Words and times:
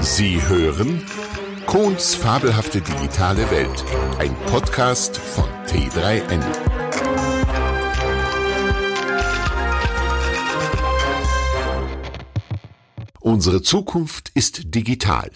Sie 0.00 0.40
hören 0.48 1.02
Kohns 1.66 2.14
fabelhafte 2.14 2.80
digitale 2.80 3.50
Welt, 3.50 3.84
ein 4.18 4.34
Podcast 4.46 5.16
von 5.16 5.44
T3N. 5.66 6.42
Unsere 13.20 13.62
Zukunft 13.62 14.30
ist 14.34 14.74
digital. 14.74 15.30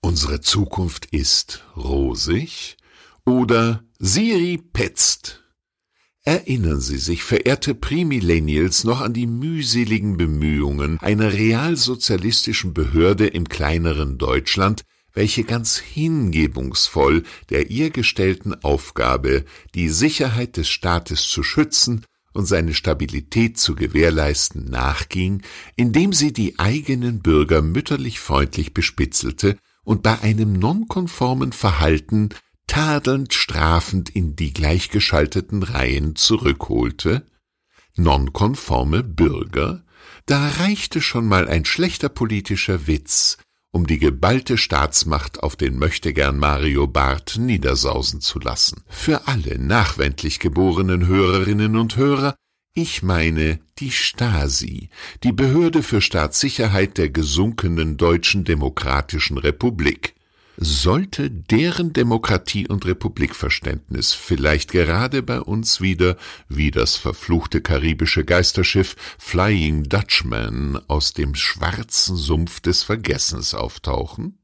Unsere 0.00 0.40
Zukunft 0.40 1.06
ist 1.06 1.64
rosig 1.76 2.76
oder 3.24 3.84
Siri 3.98 4.58
petzt. 4.58 5.42
Erinnern 6.28 6.82
Sie 6.82 6.98
sich, 6.98 7.24
verehrte 7.24 7.74
Primillennials, 7.74 8.84
noch 8.84 9.00
an 9.00 9.14
die 9.14 9.26
mühseligen 9.26 10.18
Bemühungen 10.18 10.98
einer 10.98 11.32
realsozialistischen 11.32 12.74
Behörde 12.74 13.26
im 13.26 13.48
kleineren 13.48 14.18
Deutschland, 14.18 14.82
welche 15.14 15.44
ganz 15.44 15.78
hingebungsvoll 15.78 17.22
der 17.48 17.70
ihr 17.70 17.88
gestellten 17.88 18.52
Aufgabe, 18.62 19.46
die 19.74 19.88
Sicherheit 19.88 20.58
des 20.58 20.68
Staates 20.68 21.22
zu 21.22 21.42
schützen 21.42 22.04
und 22.34 22.44
seine 22.44 22.74
Stabilität 22.74 23.56
zu 23.56 23.74
gewährleisten, 23.74 24.66
nachging, 24.66 25.40
indem 25.76 26.12
sie 26.12 26.34
die 26.34 26.58
eigenen 26.58 27.20
Bürger 27.20 27.62
mütterlich 27.62 28.20
freundlich 28.20 28.74
bespitzelte 28.74 29.56
und 29.82 30.02
bei 30.02 30.20
einem 30.20 30.52
nonkonformen 30.52 31.52
Verhalten 31.52 32.28
tadelnd 32.68 33.34
strafend 33.34 34.08
in 34.10 34.36
die 34.36 34.52
gleichgeschalteten 34.52 35.64
Reihen 35.64 36.14
zurückholte, 36.14 37.26
nonkonforme 37.96 39.02
Bürger, 39.02 39.84
da 40.26 40.48
reichte 40.48 41.00
schon 41.00 41.26
mal 41.26 41.48
ein 41.48 41.64
schlechter 41.64 42.08
politischer 42.08 42.86
Witz, 42.86 43.38
um 43.72 43.86
die 43.86 43.98
geballte 43.98 44.56
Staatsmacht 44.56 45.42
auf 45.42 45.56
den 45.56 45.78
Möchtegern 45.78 46.38
Mario 46.38 46.86
Barth 46.86 47.36
niedersausen 47.38 48.20
zu 48.20 48.38
lassen. 48.38 48.82
Für 48.86 49.26
alle 49.26 49.58
nachwendlich 49.58 50.38
geborenen 50.38 51.06
Hörerinnen 51.06 51.76
und 51.76 51.96
Hörer, 51.96 52.34
ich 52.74 53.02
meine 53.02 53.58
die 53.78 53.90
Stasi, 53.90 54.90
die 55.24 55.32
Behörde 55.32 55.82
für 55.82 56.00
Staatssicherheit 56.00 56.96
der 56.96 57.10
gesunkenen 57.10 57.96
Deutschen 57.96 58.44
Demokratischen 58.44 59.38
Republik, 59.38 60.14
sollte 60.60 61.30
deren 61.30 61.92
Demokratie- 61.92 62.66
und 62.66 62.84
Republikverständnis 62.84 64.12
vielleicht 64.12 64.72
gerade 64.72 65.22
bei 65.22 65.40
uns 65.40 65.80
wieder 65.80 66.16
wie 66.48 66.72
das 66.72 66.96
verfluchte 66.96 67.60
karibische 67.60 68.24
Geisterschiff 68.24 68.96
Flying 69.18 69.84
Dutchman 69.84 70.80
aus 70.88 71.12
dem 71.12 71.36
schwarzen 71.36 72.16
Sumpf 72.16 72.60
des 72.60 72.82
Vergessens 72.82 73.54
auftauchen? 73.54 74.38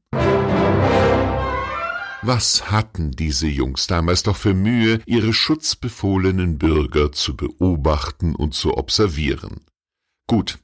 Was 2.21 2.71
hatten 2.71 3.11
diese 3.11 3.47
Jungs 3.47 3.85
damals 3.87 4.23
doch 4.23 4.37
für 4.37 4.53
Mühe, 4.53 5.01
ihre 5.05 5.33
schutzbefohlenen 5.33 6.57
Bürger 6.57 7.11
zu 7.11 7.35
beobachten 7.35 8.35
und 8.35 8.55
zu 8.55 8.77
observieren? 8.77 9.65
Gut, 10.27 10.57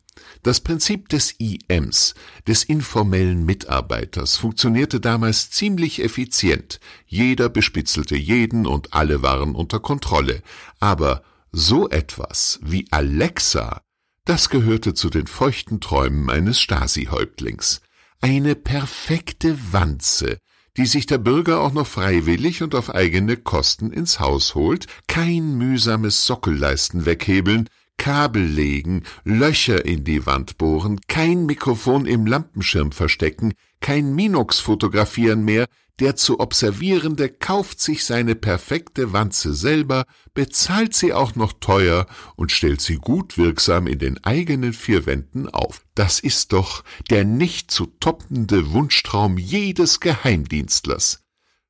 das 0.44 0.62
Prinzip 0.62 1.10
des 1.10 1.36
IMs, 1.40 2.14
des 2.48 2.64
informellen 2.64 3.46
Mitarbeiters, 3.46 4.38
funktionierte 4.38 5.00
damals 5.00 5.52
ziemlich 5.52 6.04
effizient. 6.04 6.80
Jeder 7.06 7.50
bespitzelte 7.50 8.16
jeden 8.16 8.66
und 8.66 8.94
alle 8.94 9.22
waren 9.22 9.56
unter 9.56 9.80
Kontrolle. 9.80 10.42
Aber 10.80 11.24
so 11.52 11.90
etwas 11.90 12.60
wie 12.64 12.88
Alexa, 12.92 13.82
das 14.26 14.50
gehörte 14.50 14.94
zu 14.94 15.10
den 15.10 15.28
feuchten 15.28 15.82
Träumen 15.82 16.30
eines 16.30 16.60
Stasi-Häuptlings. 16.60 17.82
Eine 18.22 18.56
perfekte 18.56 19.58
Wanze, 19.72 20.38
die 20.78 20.86
sich 20.86 21.06
der 21.06 21.18
Bürger 21.18 21.60
auch 21.60 21.74
noch 21.74 21.88
freiwillig 21.88 22.64
und 22.64 22.76
auf 22.76 22.94
eigene 22.94 23.36
Kosten 23.36 23.92
ins 23.92 24.20
Haus 24.20 24.56
holt, 24.56 24.88
kein 25.08 25.58
mühsames 25.58 26.26
Sockelleisten 26.26 27.06
weghebeln, 27.06 27.68
Kabel 28.02 28.44
legen, 28.44 29.04
Löcher 29.26 29.86
in 29.86 30.04
die 30.04 30.26
Wand 30.26 30.58
bohren, 30.58 31.00
kein 31.08 31.46
Mikrofon 31.46 32.08
im 32.08 32.26
Lampenschirm 32.26 32.92
verstecken, 32.92 33.54
kein 33.80 34.16
Minox 34.16 34.60
fotografieren 34.60 35.46
mehr, 35.46 35.68
der 36.00 36.16
zu 36.16 36.40
Observierende 36.40 37.30
kauft 37.30 37.80
sich 37.80 38.04
seine 38.04 38.34
perfekte 38.34 39.14
Wanze 39.14 39.54
selber, 39.54 40.06
bezahlt 40.34 40.96
sie 40.96 41.14
auch 41.14 41.36
noch 41.36 41.54
teuer 41.54 42.08
und 42.36 42.52
stellt 42.52 42.82
sie 42.82 42.96
gut 42.96 43.38
wirksam 43.38 43.86
in 43.86 44.00
den 44.00 44.24
eigenen 44.24 44.74
vier 44.74 45.06
Wänden 45.06 45.48
auf. 45.48 45.86
Das 45.94 46.20
ist 46.20 46.54
doch 46.54 46.84
der 47.12 47.24
nicht 47.24 47.70
zu 47.70 47.86
toppende 47.86 48.72
Wunschtraum 48.72 49.38
jedes 49.38 50.00
Geheimdienstlers. 50.00 51.22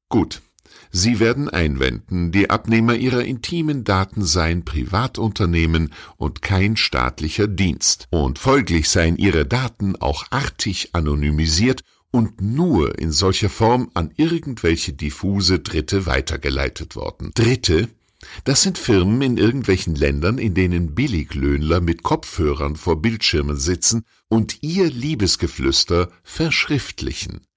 Gut, 0.07 0.41
Sie 0.91 1.19
werden 1.19 1.47
einwenden, 1.47 2.31
die 2.31 2.49
Abnehmer 2.49 2.95
ihrer 2.95 3.23
intimen 3.23 3.85
Daten 3.85 4.23
seien 4.23 4.65
Privatunternehmen 4.65 5.93
und 6.17 6.41
kein 6.41 6.75
staatlicher 6.75 7.47
Dienst, 7.47 8.07
und 8.09 8.39
folglich 8.39 8.89
seien 8.89 9.15
ihre 9.15 9.45
Daten 9.45 9.95
auch 9.95 10.25
artig 10.31 10.89
anonymisiert 10.91 11.81
und 12.11 12.41
nur 12.41 12.99
in 12.99 13.11
solcher 13.11 13.49
Form 13.49 13.89
an 13.93 14.11
irgendwelche 14.17 14.91
diffuse 14.91 15.59
Dritte 15.59 16.05
weitergeleitet 16.05 16.97
worden. 16.97 17.31
Dritte, 17.33 17.87
das 18.43 18.61
sind 18.61 18.77
Firmen 18.77 19.21
in 19.21 19.37
irgendwelchen 19.37 19.95
Ländern, 19.95 20.37
in 20.37 20.53
denen 20.53 20.93
Billiglöhnler 20.93 21.79
mit 21.79 22.03
Kopfhörern 22.03 22.75
vor 22.75 23.01
Bildschirmen 23.01 23.57
sitzen 23.57 24.03
und 24.27 24.61
ihr 24.61 24.89
Liebesgeflüster 24.89 26.11
verschriftlichen. 26.23 27.47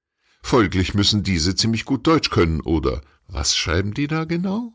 Folglich 0.41 0.95
müssen 0.95 1.23
diese 1.23 1.57
ziemlich 1.57 1.85
gut 1.85 2.07
Deutsch 2.07 2.31
können 2.31 2.61
oder 2.61 3.01
was 3.29 3.57
schreiben 3.57 3.95
die 3.95 4.07
da 4.07 4.25
genau? 4.25 4.73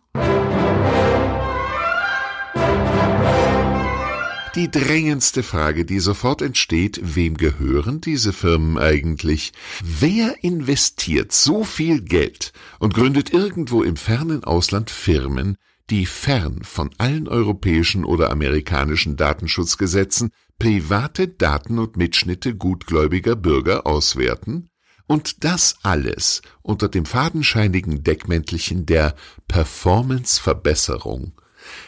Die 4.55 4.69
drängendste 4.69 5.43
Frage, 5.43 5.85
die 5.85 5.99
sofort 5.99 6.41
entsteht, 6.41 6.99
wem 7.03 7.37
gehören 7.37 8.01
diese 8.01 8.33
Firmen 8.33 8.77
eigentlich? 8.77 9.53
Wer 9.83 10.43
investiert 10.43 11.31
so 11.31 11.63
viel 11.63 12.01
Geld 12.01 12.51
und 12.79 12.93
gründet 12.95 13.31
irgendwo 13.31 13.83
im 13.83 13.95
fernen 13.95 14.43
Ausland 14.43 14.89
Firmen, 14.89 15.57
die 15.89 16.05
fern 16.05 16.63
von 16.63 16.89
allen 16.97 17.27
europäischen 17.27 18.03
oder 18.03 18.31
amerikanischen 18.31 19.16
Datenschutzgesetzen 19.16 20.31
private 20.57 21.27
Daten 21.27 21.79
und 21.79 21.95
Mitschnitte 21.95 22.55
gutgläubiger 22.55 23.35
Bürger 23.35 23.87
auswerten? 23.87 24.69
Und 25.09 25.44
das 25.44 25.80
alles 25.81 26.44
unter 26.62 26.88
dem 26.88 27.03
fadenscheinigen 27.03 28.03
Deckmäntelchen 28.03 28.86
der 28.86 29.16
Performance-Verbesserung. 29.47 31.34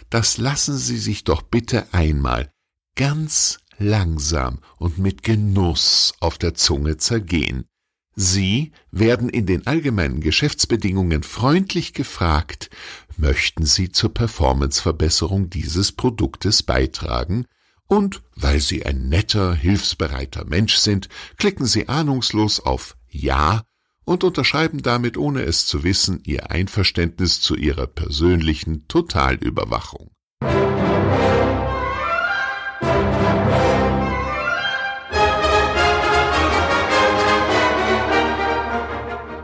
Das 0.10 0.40
lassen 0.40 0.76
Sie 0.76 0.98
sich 0.98 1.24
doch 1.24 1.44
bitte 1.44 1.94
einmal 1.94 2.52
ganz 2.96 3.60
langsam 3.78 4.58
und 4.80 4.98
mit 4.98 5.22
Genuss 5.22 6.16
auf 6.20 6.40
der 6.40 6.56
Zunge 6.56 6.98
zergehen. 6.98 7.66
Sie 8.16 8.72
werden 8.90 9.30
in 9.30 9.46
den 9.46 9.68
allgemeinen 9.68 10.22
Geschäftsbedingungen 10.22 11.22
freundlich 11.22 11.94
gefragt, 11.94 12.72
möchten 13.18 13.68
Sie 13.68 13.92
zur 13.92 14.16
Performanceverbesserung 14.16 15.52
dieses 15.52 15.92
Produktes 15.92 16.64
beitragen? 16.64 17.46
Und 17.86 18.24
weil 18.36 18.62
Sie 18.62 18.84
ein 18.84 19.10
netter, 19.10 19.54
hilfsbereiter 19.54 20.44
Mensch 20.46 20.78
sind, 20.78 21.08
klicken 21.38 21.68
Sie 21.68 21.88
ahnungslos 21.88 22.60
auf 22.60 22.98
ja 23.12 23.64
und 24.04 24.24
unterschreiben 24.24 24.82
damit, 24.82 25.18
ohne 25.18 25.44
es 25.44 25.66
zu 25.66 25.84
wissen, 25.84 26.22
ihr 26.24 26.50
Einverständnis 26.50 27.40
zu 27.40 27.56
ihrer 27.56 27.88
persönlichen 27.88 28.88
Totalüberwachung. 28.88 30.12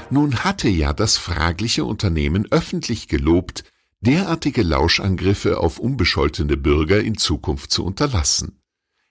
Nun 0.10 0.44
hatte 0.44 0.70
ja 0.70 0.94
das 0.94 1.18
fragliche 1.18 1.84
Unternehmen 1.84 2.48
öffentlich 2.50 3.08
gelobt, 3.08 3.66
derartige 4.00 4.64
Lauschangriffe 4.64 5.60
auf 5.60 5.80
unbescholtene 5.80 6.56
Bürger 6.56 7.02
in 7.02 7.18
Zukunft 7.18 7.72
zu 7.72 7.84
unterlassen. 7.84 8.62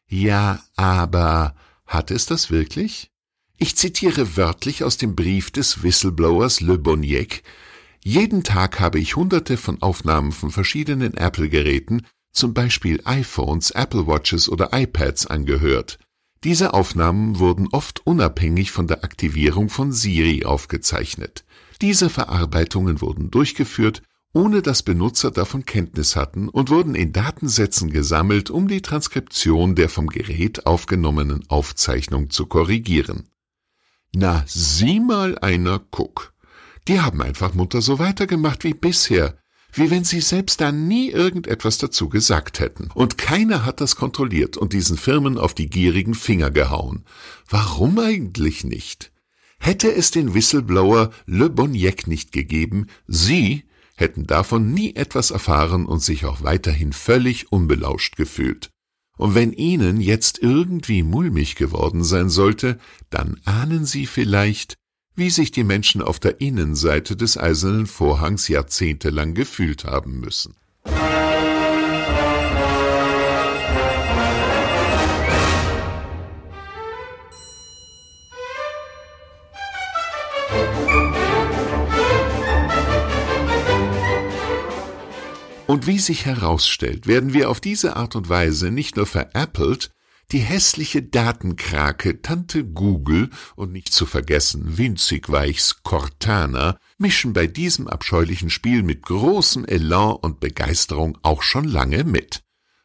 Ja, 0.08 0.60
aber 0.76 1.54
hat 1.86 2.10
es 2.10 2.26
das 2.26 2.50
wirklich? 2.50 3.12
Ich 3.58 3.74
zitiere 3.74 4.36
wörtlich 4.36 4.84
aus 4.84 4.98
dem 4.98 5.16
Brief 5.16 5.50
des 5.50 5.82
Whistleblowers 5.82 6.60
Le 6.60 6.76
Boniek. 6.76 7.42
Jeden 8.04 8.42
Tag 8.42 8.80
habe 8.80 8.98
ich 8.98 9.16
hunderte 9.16 9.56
von 9.56 9.80
Aufnahmen 9.80 10.32
von 10.32 10.50
verschiedenen 10.50 11.14
Apple-Geräten, 11.14 12.02
zum 12.32 12.52
Beispiel 12.52 13.00
iPhones, 13.06 13.70
Apple 13.70 14.06
Watches 14.06 14.50
oder 14.50 14.70
iPads 14.72 15.26
angehört. 15.26 15.98
Diese 16.44 16.74
Aufnahmen 16.74 17.38
wurden 17.38 17.68
oft 17.72 18.06
unabhängig 18.06 18.72
von 18.72 18.86
der 18.88 19.02
Aktivierung 19.04 19.70
von 19.70 19.90
Siri 19.90 20.44
aufgezeichnet. 20.44 21.44
Diese 21.80 22.10
Verarbeitungen 22.10 23.00
wurden 23.00 23.30
durchgeführt, 23.30 24.02
ohne 24.34 24.60
dass 24.60 24.82
Benutzer 24.82 25.30
davon 25.30 25.64
Kenntnis 25.64 26.14
hatten 26.14 26.50
und 26.50 26.68
wurden 26.68 26.94
in 26.94 27.14
Datensätzen 27.14 27.90
gesammelt, 27.90 28.50
um 28.50 28.68
die 28.68 28.82
Transkription 28.82 29.74
der 29.74 29.88
vom 29.88 30.08
Gerät 30.08 30.66
aufgenommenen 30.66 31.48
Aufzeichnung 31.48 32.28
zu 32.28 32.44
korrigieren. 32.44 33.30
Na, 34.18 34.44
sieh 34.46 34.98
mal 34.98 35.38
einer 35.40 35.78
guck. 35.90 36.32
Die 36.88 37.02
haben 37.02 37.20
einfach 37.20 37.52
munter 37.52 37.82
so 37.82 37.98
weitergemacht 37.98 38.64
wie 38.64 38.72
bisher, 38.72 39.36
wie 39.74 39.90
wenn 39.90 40.04
sie 40.04 40.22
selbst 40.22 40.62
da 40.62 40.72
nie 40.72 41.10
irgendetwas 41.10 41.76
dazu 41.76 42.08
gesagt 42.08 42.58
hätten. 42.58 42.88
Und 42.94 43.18
keiner 43.18 43.66
hat 43.66 43.82
das 43.82 43.94
kontrolliert 43.94 44.56
und 44.56 44.72
diesen 44.72 44.96
Firmen 44.96 45.36
auf 45.36 45.52
die 45.52 45.68
gierigen 45.68 46.14
Finger 46.14 46.50
gehauen. 46.50 47.04
Warum 47.50 47.98
eigentlich 47.98 48.64
nicht? 48.64 49.12
Hätte 49.58 49.94
es 49.94 50.12
den 50.12 50.32
Whistleblower 50.32 51.10
Le 51.26 51.50
Boniec 51.50 52.06
nicht 52.06 52.32
gegeben, 52.32 52.86
sie 53.06 53.64
hätten 53.96 54.26
davon 54.26 54.72
nie 54.72 54.94
etwas 54.94 55.30
erfahren 55.30 55.84
und 55.84 56.02
sich 56.02 56.24
auch 56.24 56.42
weiterhin 56.42 56.94
völlig 56.94 57.52
unbelauscht 57.52 58.16
gefühlt. 58.16 58.70
Und 59.16 59.34
wenn 59.34 59.52
Ihnen 59.52 60.00
jetzt 60.00 60.42
irgendwie 60.42 61.02
mulmig 61.02 61.56
geworden 61.56 62.04
sein 62.04 62.28
sollte, 62.28 62.78
dann 63.10 63.40
ahnen 63.44 63.84
Sie 63.86 64.06
vielleicht, 64.06 64.76
wie 65.14 65.30
sich 65.30 65.50
die 65.50 65.64
Menschen 65.64 66.02
auf 66.02 66.20
der 66.20 66.40
Innenseite 66.40 67.16
des 67.16 67.38
eisernen 67.38 67.86
Vorhangs 67.86 68.48
jahrzehntelang 68.48 69.34
gefühlt 69.34 69.84
haben 69.84 70.20
müssen. 70.20 70.54
Und 85.66 85.88
wie 85.88 85.98
sich 85.98 86.26
herausstellt, 86.26 87.06
werden 87.08 87.34
wir 87.34 87.50
auf 87.50 87.60
diese 87.60 87.96
Art 87.96 88.14
und 88.14 88.28
Weise 88.28 88.70
nicht 88.70 88.96
nur 88.96 89.06
veräppelt, 89.06 89.90
die 90.32 90.38
hässliche 90.38 91.02
Datenkrake 91.02 92.22
Tante 92.22 92.64
Google 92.64 93.30
und 93.54 93.72
nicht 93.72 93.92
zu 93.92 94.06
vergessen 94.06 94.78
winzig 94.78 95.28
weichs 95.30 95.82
Cortana 95.82 96.78
mischen 96.98 97.32
bei 97.32 97.46
diesem 97.46 97.86
abscheulichen 97.88 98.50
Spiel 98.50 98.82
mit 98.82 99.02
großem 99.02 99.64
Elan 99.64 100.16
und 100.16 100.40
Begeisterung 100.40 101.18
auch 101.22 101.42
schon 101.42 101.64
lange 101.64 102.04
mit. 102.04 102.42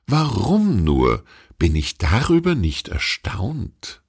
Warum 0.07 0.83
nur 0.83 1.23
bin 1.57 1.75
ich 1.75 1.97
darüber 1.97 2.55
nicht 2.55 2.89
erstaunt? 2.89 4.03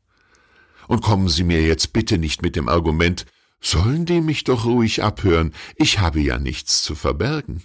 Und 0.88 1.02
kommen 1.02 1.28
Sie 1.28 1.44
mir 1.44 1.62
jetzt 1.62 1.92
bitte 1.92 2.18
nicht 2.18 2.42
mit 2.42 2.56
dem 2.56 2.68
Argument, 2.68 3.24
sollen 3.60 4.04
die 4.04 4.20
mich 4.20 4.44
doch 4.44 4.64
ruhig 4.64 5.02
abhören, 5.02 5.54
ich 5.76 6.00
habe 6.00 6.20
ja 6.20 6.38
nichts 6.38 6.82
zu 6.82 6.94
verbergen. 6.94 7.62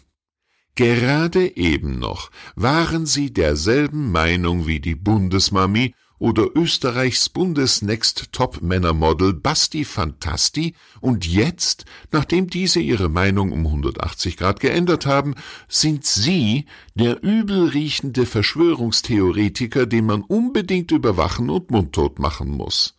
Gerade 0.78 1.58
eben 1.58 1.98
noch 1.98 2.30
waren 2.56 3.08
sie 3.08 3.34
derselben 3.34 4.12
Meinung 4.12 4.68
wie 4.68 4.80
die 4.80 4.94
Bundesmami 4.94 5.96
oder 6.20 6.56
Österreichs 6.56 7.30
Bundesnext 7.30 8.32
Top 8.32 8.62
Männermodel 8.62 9.34
Basti 9.34 9.86
Fantasti 9.86 10.76
und 11.02 11.26
jetzt, 11.26 11.86
nachdem 12.12 12.48
diese 12.48 12.80
ihre 12.80 13.10
Meinung 13.10 13.54
um 13.54 13.66
180 13.66 14.38
Grad 14.38 14.60
geändert 14.60 15.08
haben, 15.08 15.34
sind 15.68 16.06
sie 16.06 16.66
der 16.94 17.24
übelriechende 17.24 18.28
Verschwörungstheoretiker, 18.28 19.88
den 19.88 20.06
man 20.06 20.22
unbedingt 20.22 20.92
überwachen 20.92 21.50
und 21.50 21.72
mundtot 21.72 22.20
machen 22.20 22.50
muss. 22.50 22.94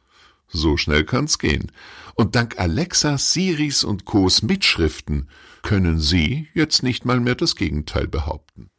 So 0.49 0.77
schnell 0.77 1.05
kann's 1.05 1.39
gehen. 1.39 1.71
Und 2.19 2.35
dank 2.35 2.59
Alexa, 2.59 3.17
Siris 3.17 3.85
und 3.85 4.05
Co's 4.05 4.43
Mitschriften 4.43 5.29
können 5.63 6.01
Sie 6.01 6.49
jetzt 6.53 6.83
nicht 6.83 7.05
mal 7.05 7.21
mehr 7.21 7.37
das 7.37 7.55
Gegenteil 7.55 8.09
behaupten. 8.09 8.71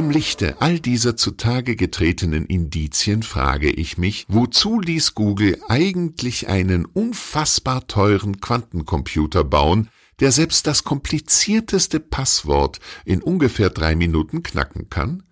Im 0.00 0.08
Lichte 0.08 0.62
all 0.62 0.80
dieser 0.80 1.14
zutage 1.14 1.76
getretenen 1.76 2.46
Indizien 2.46 3.22
frage 3.22 3.70
ich 3.70 3.98
mich, 3.98 4.24
wozu 4.28 4.80
ließ 4.80 5.14
Google 5.14 5.58
eigentlich 5.68 6.48
einen 6.48 6.86
unfassbar 6.86 7.86
teuren 7.86 8.40
Quantencomputer 8.40 9.44
bauen, 9.44 9.90
der 10.18 10.32
selbst 10.32 10.66
das 10.66 10.84
komplizierteste 10.84 12.00
Passwort 12.00 12.80
in 13.04 13.20
ungefähr 13.20 13.68
drei 13.68 13.94
Minuten 13.94 14.42
knacken 14.42 14.88
kann? 14.88 15.22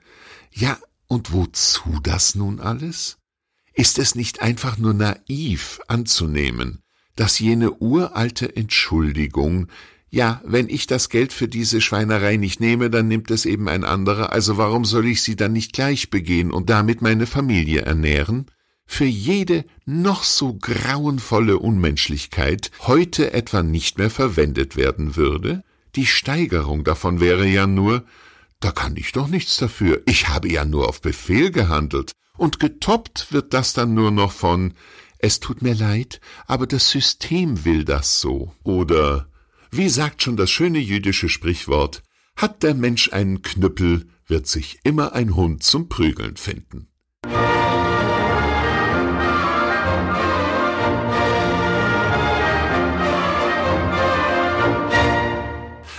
Ja, 0.52 0.76
und 1.06 1.32
wozu 1.32 1.98
das 2.02 2.34
nun 2.34 2.60
alles? 2.60 3.16
Ist 3.72 3.98
es 3.98 4.14
nicht 4.14 4.42
einfach 4.42 4.76
nur 4.76 4.92
naiv 4.92 5.80
anzunehmen, 5.88 6.82
dass 7.16 7.38
jene 7.38 7.72
uralte 7.72 8.54
Entschuldigung, 8.54 9.68
ja, 10.10 10.40
wenn 10.44 10.68
ich 10.68 10.86
das 10.86 11.10
Geld 11.10 11.32
für 11.32 11.48
diese 11.48 11.80
Schweinerei 11.80 12.36
nicht 12.36 12.60
nehme, 12.60 12.88
dann 12.88 13.08
nimmt 13.08 13.30
es 13.30 13.44
eben 13.44 13.68
ein 13.68 13.84
anderer, 13.84 14.32
also 14.32 14.56
warum 14.56 14.84
soll 14.84 15.06
ich 15.06 15.22
sie 15.22 15.36
dann 15.36 15.52
nicht 15.52 15.72
gleich 15.72 16.10
begehen 16.10 16.50
und 16.50 16.70
damit 16.70 17.02
meine 17.02 17.26
Familie 17.26 17.82
ernähren? 17.82 18.46
Für 18.86 19.04
jede 19.04 19.66
noch 19.84 20.24
so 20.24 20.54
grauenvolle 20.54 21.58
Unmenschlichkeit 21.58 22.70
heute 22.80 23.34
etwa 23.34 23.62
nicht 23.62 23.98
mehr 23.98 24.08
verwendet 24.08 24.76
werden 24.76 25.14
würde? 25.14 25.62
Die 25.94 26.06
Steigerung 26.06 26.84
davon 26.84 27.20
wäre 27.20 27.46
ja 27.46 27.66
nur, 27.66 28.04
da 28.60 28.70
kann 28.70 28.96
ich 28.96 29.12
doch 29.12 29.28
nichts 29.28 29.58
dafür, 29.58 30.02
ich 30.06 30.28
habe 30.28 30.50
ja 30.50 30.64
nur 30.64 30.88
auf 30.88 31.02
Befehl 31.02 31.50
gehandelt, 31.50 32.12
und 32.38 32.60
getoppt 32.60 33.32
wird 33.32 33.52
das 33.52 33.74
dann 33.74 33.94
nur 33.94 34.10
noch 34.10 34.32
von, 34.32 34.72
es 35.18 35.40
tut 35.40 35.60
mir 35.60 35.74
leid, 35.74 36.20
aber 36.46 36.66
das 36.66 36.88
System 36.90 37.64
will 37.64 37.84
das 37.84 38.20
so, 38.20 38.54
oder 38.62 39.28
wie 39.70 39.88
sagt 39.88 40.22
schon 40.22 40.36
das 40.36 40.50
schöne 40.50 40.78
jüdische 40.78 41.28
Sprichwort, 41.28 42.02
hat 42.36 42.62
der 42.62 42.74
Mensch 42.74 43.12
einen 43.12 43.42
Knüppel, 43.42 44.08
wird 44.26 44.46
sich 44.46 44.78
immer 44.84 45.12
ein 45.12 45.34
Hund 45.34 45.62
zum 45.62 45.88
Prügeln 45.88 46.36
finden. 46.36 46.88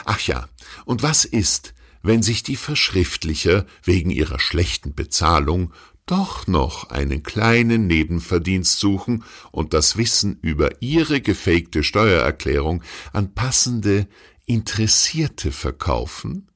Ach 0.06 0.20
ja, 0.22 0.48
und 0.86 1.04
was 1.04 1.26
ist, 1.26 1.74
wenn 2.02 2.24
sich 2.24 2.44
die 2.44 2.56
Verschriftlicher 2.56 3.66
wegen 3.84 4.10
ihrer 4.10 4.40
schlechten 4.40 4.94
Bezahlung 4.94 5.74
doch 6.10 6.48
noch 6.48 6.90
einen 6.90 7.22
kleinen 7.24 7.88
Nebenverdienst 7.88 8.80
suchen 8.80 9.24
und 9.52 9.74
das 9.74 9.96
Wissen 9.96 10.40
über 10.42 10.82
ihre 10.82 11.22
gefakte 11.22 11.84
Steuererklärung 11.84 12.84
an 13.14 13.34
passende 13.36 14.08
Interessierte 14.46 15.52
verkaufen? 15.52 16.50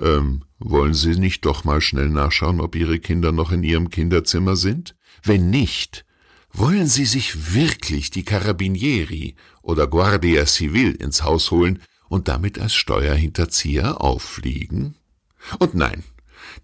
Ähm, 0.00 0.44
wollen 0.60 0.94
Sie 0.94 1.18
nicht 1.18 1.44
doch 1.44 1.64
mal 1.64 1.80
schnell 1.80 2.08
nachschauen, 2.08 2.60
ob 2.60 2.76
Ihre 2.76 3.00
Kinder 3.00 3.32
noch 3.32 3.50
in 3.50 3.64
Ihrem 3.64 3.90
Kinderzimmer 3.90 4.54
sind? 4.54 4.94
Wenn 5.24 5.50
nicht, 5.50 6.04
wollen 6.52 6.86
Sie 6.86 7.04
sich 7.04 7.54
wirklich 7.54 8.10
die 8.10 8.24
Carabinieri 8.24 9.34
oder 9.62 9.88
Guardia 9.88 10.46
Civil 10.46 10.92
ins 10.92 11.24
Haus 11.24 11.50
holen 11.50 11.82
und 12.08 12.28
damit 12.28 12.58
als 12.58 12.74
Steuerhinterzieher 12.74 14.00
auffliegen? 14.00 14.94
Und 15.58 15.74
nein, 15.74 16.04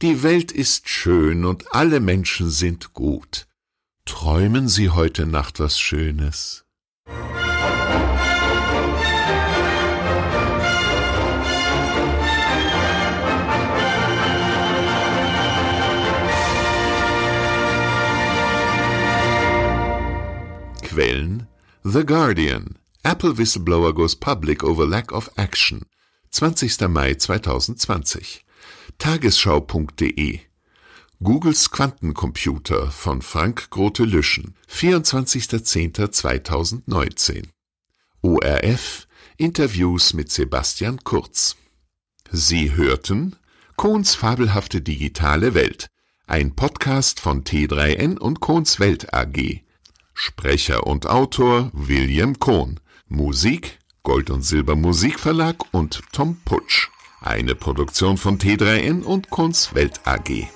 die 0.02 0.22
Welt 0.22 0.52
ist 0.52 0.88
schön 0.88 1.44
und 1.44 1.74
alle 1.74 2.00
Menschen 2.00 2.50
sind 2.50 2.92
gut. 2.92 3.46
Träumen 4.04 4.68
Sie 4.68 4.90
heute 4.90 5.26
Nacht 5.26 5.60
was 5.60 5.78
Schönes. 5.78 6.64
Quellen 20.82 21.48
The 21.82 22.04
Guardian 22.04 22.76
Apple 23.02 23.36
Whistleblower 23.36 23.92
goes 23.94 24.14
public 24.14 24.62
over 24.62 24.86
lack 24.86 25.12
of 25.12 25.30
action 25.36 25.86
20. 26.30 26.88
Mai 26.88 27.14
2020 27.14 28.44
Tagesschau.de 28.98 30.40
Googles 31.22 31.70
Quantencomputer 31.70 32.90
von 32.90 33.22
Frank 33.22 33.70
Grote-Lüschen 33.70 34.54
24.10.2019 34.70 37.44
ORF 38.22 39.06
Interviews 39.36 40.14
mit 40.14 40.30
Sebastian 40.30 40.98
Kurz 41.04 41.56
Sie 42.30 42.74
hörten 42.74 43.36
Kohns 43.76 44.14
fabelhafte 44.14 44.80
digitale 44.80 45.54
Welt, 45.54 45.88
ein 46.26 46.54
Podcast 46.54 47.20
von 47.20 47.44
T3N 47.44 48.18
und 48.18 48.40
Kohns 48.40 48.80
Welt 48.80 49.12
AG. 49.12 49.60
Sprecher 50.14 50.86
und 50.86 51.06
Autor 51.06 51.70
William 51.72 52.38
Kohn. 52.38 52.80
Musik 53.08 53.78
Gold 54.02 54.30
und 54.30 54.42
Silber 54.42 54.76
Musikverlag 54.76 55.56
und 55.72 56.02
Tom 56.12 56.40
Putsch. 56.44 56.90
Eine 57.26 57.54
Produktion 57.54 58.18
von 58.18 58.36
T3N 58.38 59.02
und 59.02 59.30
Kunstwelt 59.30 59.98
AG. 60.04 60.46